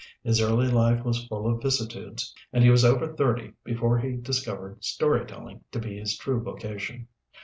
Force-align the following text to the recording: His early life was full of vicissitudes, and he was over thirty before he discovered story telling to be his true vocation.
His 0.23 0.41
early 0.41 0.65
life 0.67 1.03
was 1.05 1.27
full 1.27 1.45
of 1.47 1.61
vicissitudes, 1.61 2.33
and 2.51 2.63
he 2.63 2.71
was 2.71 2.83
over 2.83 3.15
thirty 3.15 3.53
before 3.63 3.99
he 3.99 4.15
discovered 4.17 4.83
story 4.83 5.27
telling 5.27 5.63
to 5.73 5.77
be 5.77 5.99
his 5.99 6.17
true 6.17 6.41
vocation. 6.41 7.07